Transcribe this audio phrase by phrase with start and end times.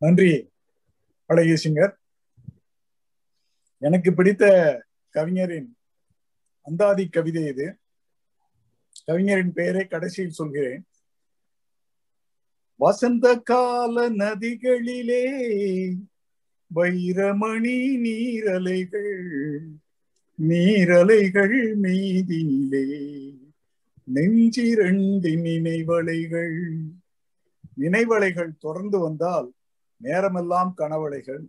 [0.00, 0.50] நன்றி
[1.26, 1.92] அழகிய சிங்கர்.
[3.78, 4.44] எனக்கு பிடித்த
[5.10, 5.76] கவிஞரின்
[6.62, 7.78] அந்தாதி கவிதை இது.
[9.04, 10.86] கவிஞரின் பெயரை கடைசியில் சொல்கிறேன்.
[12.76, 15.24] வசந்த கால நதிகளிலே
[16.74, 19.60] வைரமணி நீரலைகள்
[20.42, 22.84] நீரலைகள் மீதினிலே
[24.14, 26.80] நெஞ்சிரண்டு நினைவலைகள்.
[27.80, 29.52] நினைவலைகள் தொடர்ந்து வந்தால்
[30.00, 31.44] நேரமெல்லாம் கணவளைகள்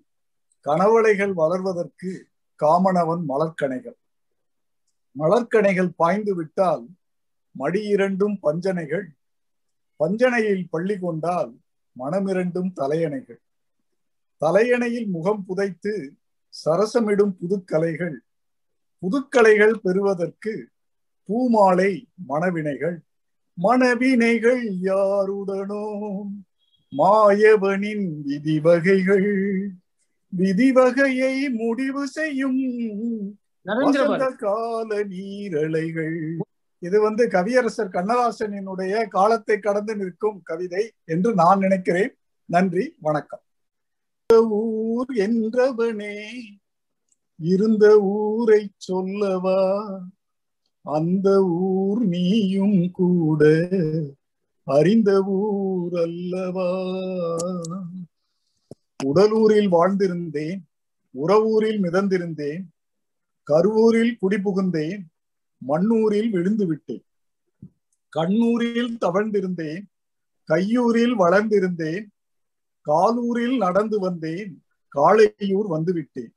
[0.66, 2.12] கணவளைகள் வளர்வதற்கு
[2.64, 3.98] காமனவன் மலர்கணைகள்
[5.20, 6.84] மலர்கணைகள் பாய்ந்து விட்டால்
[7.52, 9.08] மடி இரண்டும் பஞ்சனைகள்.
[10.00, 11.52] பஞ்சனையில் பள்ளி கொண்டால்
[12.00, 13.42] மனமிரண்டும் தலையணைகள்.
[14.42, 15.94] தலையணையில் முகம் புதைத்து
[16.66, 18.18] சரசமிடும் புதுக்கலைகள்.
[19.02, 20.54] புதுக்கலைகள் பெறுவதற்கு
[21.26, 22.98] பூமாலை மணவினைகள்
[23.54, 25.84] மணவினைகள் யாருடனோ
[26.98, 29.30] மாயவனின் விதிவகைகள்.
[30.34, 32.60] விதிவகையை முடிவு செய்யும்
[34.38, 36.20] கால நீரலைகள்.
[36.82, 42.14] இது வந்து கவியரசர் கண்ணதாசனினுடைய காலத்தை கடந்து நிற்கும் கவிதை என்று நான் நினைக்கிறேன்.
[42.46, 43.44] நன்றி வணக்கம்.
[44.50, 46.16] ஊர் என்றவனே
[47.36, 49.62] இருந்த ஊரை சொல்லவா?
[50.86, 53.42] அந்த ஊர் நீயும் கூட
[54.68, 56.70] அறிந்த ஊர் அல்லவா
[59.04, 60.62] உடலூரில் வாழ்ந்திருந்தேன்
[61.16, 62.64] உறவூரில் மிதந்திருந்தேன்
[63.48, 65.02] கருவூரில் குடிபுகுந்தேன்
[65.68, 67.06] மண்ணூரில் விழுந்து விட்டேன்.
[68.10, 69.84] கண்ணூரில் தவழ்ந்திருந்தேன்
[70.50, 72.06] கையூரில் வளர்ந்திருந்தேன்
[72.88, 74.52] காலூரில் நடந்து வந்தேன்
[74.96, 76.34] காளையூர் வந்துவிட்டேன்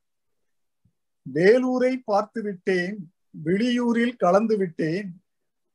[1.25, 2.97] வேலூரை பார்த்து விட்டேன்
[3.45, 5.09] வெளியூரில் கலந்து விட்டேன்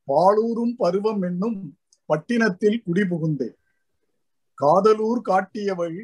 [0.08, 1.58] பாலூரும் பருவம் என்னும்
[2.10, 3.56] பட்டினத்தில் குடிபுகுந்தேன்.
[4.58, 5.98] காதலூர் காட்டியவள்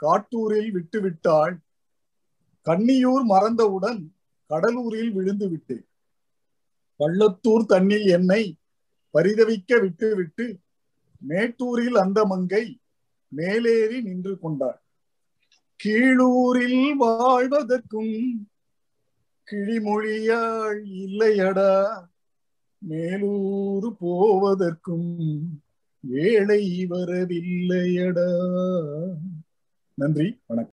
[0.00, 1.56] காட்டூரில் விட்டுவிட்டாள்.
[2.66, 4.00] கன்னியூர் மறந்தவுடன்
[4.50, 5.86] கடலூரில் விழுந்து விட்டேன்
[7.00, 8.42] பள்ளத்தூர் தண்ணில் என்னை
[9.14, 10.46] பரிதவிக்க விட்டுவிட்டு
[11.28, 12.64] மேட்டூரில் அந்த மங்கை
[13.32, 14.78] மேலேறி நின்று கொண்டாள்.
[15.80, 18.14] கீழூரில் வாழ்வதற்கும்
[19.48, 21.72] கிழிமொழியாள் இல்லையடா.
[22.78, 25.62] மேலூர் போவதற்கும்
[26.00, 28.28] வேலை வரவில்லையடா.
[29.94, 30.66] நன்றி வணக்கம்.